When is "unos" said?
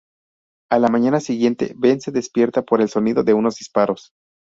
3.35-3.57